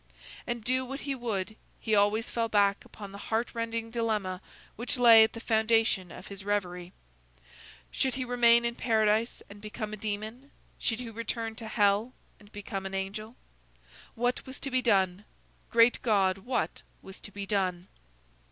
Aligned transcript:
And 0.47 0.63
do 0.63 0.83
what 0.83 1.01
he 1.01 1.13
would, 1.13 1.55
he 1.79 1.93
always 1.93 2.27
fell 2.27 2.49
back 2.49 2.83
upon 2.85 3.11
the 3.11 3.19
heartrending 3.29 3.91
dilemma 3.91 4.41
which 4.75 4.97
lay 4.97 5.23
at 5.23 5.33
the 5.33 5.39
foundation 5.39 6.11
of 6.11 6.25
his 6.25 6.43
reverie: 6.43 6.91
"Should 7.91 8.15
he 8.15 8.25
remain 8.25 8.65
in 8.65 8.73
paradise 8.73 9.43
and 9.47 9.61
become 9.61 9.93
a 9.93 9.97
demon? 9.97 10.49
Should 10.79 10.97
he 11.01 11.11
return 11.11 11.55
to 11.57 11.67
hell 11.67 12.13
and 12.39 12.51
become 12.51 12.87
an 12.87 12.95
angel?" 12.95 13.35
What 14.15 14.43
was 14.47 14.59
to 14.61 14.71
be 14.71 14.81
done? 14.81 15.23
Great 15.69 16.01
God! 16.01 16.39
what 16.39 16.81
was 17.03 17.19
to 17.19 17.31
be 17.31 17.45
done? 17.45 17.87